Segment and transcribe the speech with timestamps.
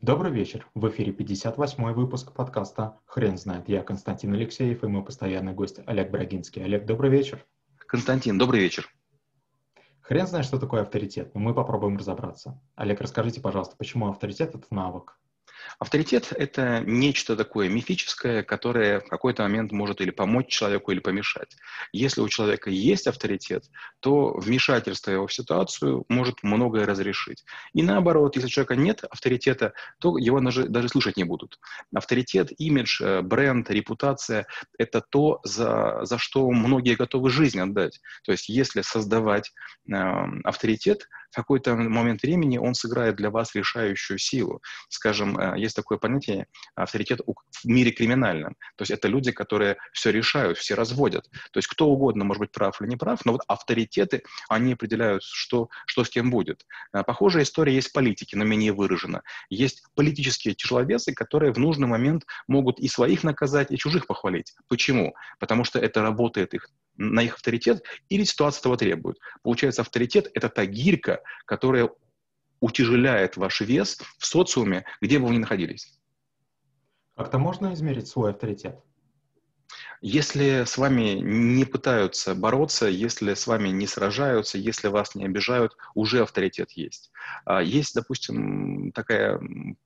[0.00, 0.64] Добрый вечер.
[0.76, 3.68] В эфире 58-й выпуск подкаста «Хрен знает».
[3.68, 6.62] Я Константин Алексеев и мой постоянный гость Олег Брагинский.
[6.62, 7.44] Олег, добрый вечер.
[7.78, 8.88] Константин, добрый вечер.
[10.00, 12.62] Хрен знает, что такое авторитет, но мы попробуем разобраться.
[12.76, 15.18] Олег, расскажите, пожалуйста, почему авторитет— это навык?
[15.78, 21.56] Авторитет— это нечто такое мифическое, которое в какой-то момент может или помочь человеку, или помешать.
[21.92, 23.64] Если у человека есть авторитет,
[24.00, 27.44] то вмешательство его в ситуацию может многое разрешить.
[27.74, 31.58] И наоборот, если у человека нет авторитета, то его даже, даже слышать не будут.
[31.94, 34.46] Авторитет, имидж, э, бренд, репутация—
[34.78, 38.00] это то, за, за что многие готовы жизнь отдать.
[38.24, 39.52] То есть если создавать
[39.88, 39.94] э,
[40.44, 44.62] авторитет, в какой-то момент времени он сыграет для вас решающую силу.
[44.88, 48.56] Скажем, э, есть такое понятие авторитет в мире криминальном.
[48.76, 51.28] То есть это люди, которые все решают, все разводят.
[51.52, 55.22] То есть кто угодно может быть прав или не прав, но вот авторитеты, они определяют,
[55.22, 56.66] что, что с кем будет.
[56.92, 59.22] Э, похожая история есть в политике, но менее выражена.
[59.50, 64.54] Есть политические тяжеловесы, которые в нужный момент могут и своих наказать, и чужих похвалить.
[64.68, 65.14] Почему?
[65.38, 69.18] Потому что это работает их на их авторитет, или ситуация этого требует.
[69.42, 71.90] Получается, авторитет— это та гирька, которая
[72.60, 75.98] утяжеляет ваш вес в социуме, где бы вы ни находились.
[77.16, 78.80] Как-то можно измерить свой авторитет?
[80.00, 85.76] Если с вами не пытаются бороться, если с вами не сражаются, если вас не обижают,
[85.94, 87.10] уже авторитет есть.
[87.44, 89.40] А есть, допустим, такая,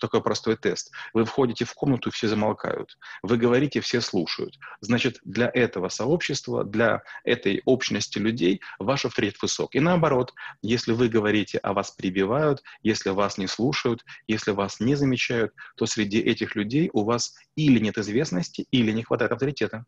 [0.00, 0.90] такой простой тест.
[1.14, 2.98] Вы входите в комнату, все замолкают.
[3.22, 4.58] Вы говорите, все слушают.
[4.80, 9.74] Значит, для этого сообщества, для этой общности людей ваш авторитет высок.
[9.74, 14.94] И наоборот, если вы говорите, а вас прибивают, если вас не слушают, если вас не
[14.96, 19.84] замечают, то среди этих людей у вас или нет известности, или не хватает авторитета.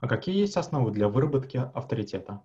[0.00, 2.42] А какие есть основы для выработки авторитета?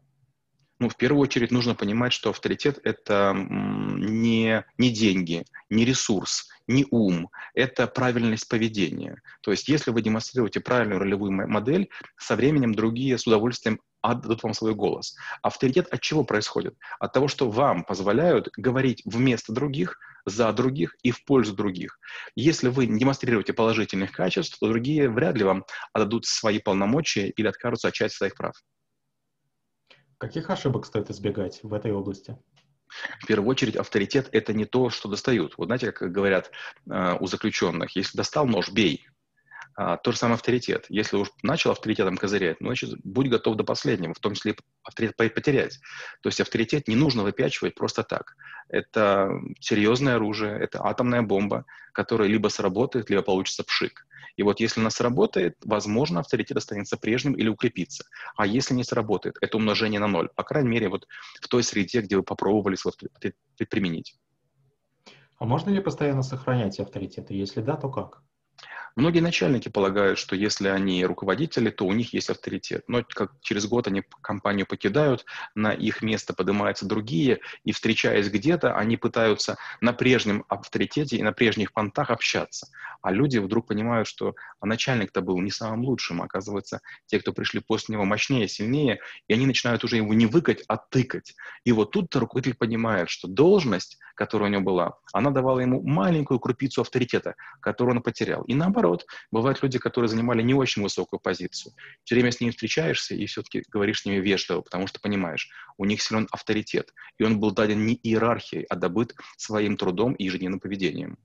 [0.80, 6.86] Ну, в первую очередь нужно понимать, что авторитет— это не, не деньги, не ресурс, не
[6.90, 9.22] ум, это правильность поведения.
[9.42, 14.54] То есть если вы демонстрируете правильную ролевую модель, со временем другие с удовольствием отдадут вам
[14.54, 15.16] свой голос.
[15.42, 16.76] Авторитет от чего происходит?
[17.00, 22.00] От того, что вам позволяют говорить вместо других, за других и в пользу других.
[22.36, 27.48] Если вы не демонстрируете положительных качеств, то другие вряд ли вам отдадут свои полномочия или
[27.48, 28.54] откажутся от части своих прав.
[30.18, 32.38] Каких ошибок стоит избегать в этой области?
[33.20, 35.58] В первую очередь, авторитет– это не то, что достают.
[35.58, 36.52] Вот знаете, как говорят
[36.90, 39.06] э, у заключенных, если достал нож, бей.
[39.76, 40.86] А, то же самое авторитет.
[40.90, 45.16] Если уж начал авторитетом козырять, ну, значит, будь готов до последнего, в том числе авторитет
[45.16, 45.80] потерять.
[46.22, 48.36] То есть авторитет не нужно выпячивать просто так.
[48.70, 54.06] Это серьезное оружие, это атомная бомба, которая либо сработает, либо получится пшик.
[54.36, 58.06] И вот если она сработает, возможно, авторитет останется прежним или укрепится.
[58.36, 60.30] А если не сработает, это умножение на ноль.
[60.36, 61.08] По крайней мере, вот
[61.42, 63.36] в той среде, где вы попробовали авторитет
[63.70, 64.16] применить.
[65.38, 67.34] А можно ли постоянно сохранять авторитеты?
[67.34, 68.24] Если да, то как?
[68.96, 72.84] Многие начальники полагают, что если они руководители, то у них есть авторитет.
[72.88, 75.26] Но как через год они компанию покидают,
[75.56, 81.34] на их место поднимаются другие, и встречаясь где-то, они пытаются на прежнем авторитете и на
[81.34, 82.68] прежних понтах общаться.
[83.02, 86.22] А люди вдруг понимают, что а начальник-то был не самым лучшим.
[86.22, 90.64] Оказывается, те, кто пришли после него, мощнее, сильнее, и они начинают уже его не выкать,
[90.68, 91.34] а тыкать.
[91.66, 96.40] И вот тут руководитель понимает, что должность, которая у него была, она давала ему маленькую
[96.40, 98.44] крупицу авторитета, которую он потерял.
[98.44, 101.74] И наоборот, наоборот, бывают люди, которые занимали не очень высокую позицию.
[102.04, 105.86] Все время с ними встречаешься и все-таки говоришь с ними вежливо, потому что понимаешь, у
[105.86, 110.60] них силен авторитет, и он был даден не иерархией, а добыт своим трудом и ежедневным
[110.60, 111.18] поведением.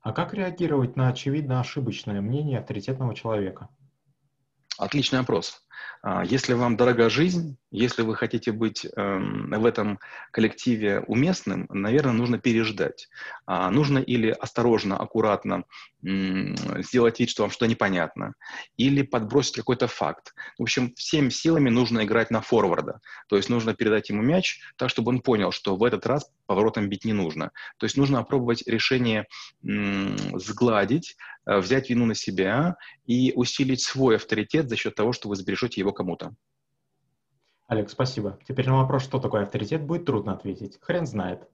[0.00, 3.68] А как реагировать на очевидно ошибочное мнение авторитетного человека?
[4.78, 5.63] Отличный вопрос.
[6.02, 9.98] А, если вам дорога жизнь, если вы хотите быть эм, в этом
[10.30, 13.08] коллективе уместным, наверное, нужно переждать.
[13.46, 15.64] А, нужно или осторожно, аккуратно
[16.02, 18.34] сделать вид, что вам что-то непонятно,
[18.76, 20.34] или подбросить какой-то факт.
[20.58, 23.00] В общем, всеми силами нужно играть на форварда.
[23.28, 26.90] То есть нужно передать ему мяч так, чтобы он понял, что в этот раз поворотом
[26.90, 27.52] бить не нужно.
[27.78, 29.26] То есть нужно опробовать решение
[29.62, 31.16] сгладить,
[31.46, 32.76] э, взять вину на себя
[33.06, 36.34] и усилить свой авторитет за счет того, что вы сбережете его кому-то.
[37.66, 38.38] Олег, спасибо.
[38.46, 40.78] Теперь на вопрос, что такое авторитет, будет трудно ответить.
[40.80, 41.48] Хрен знает.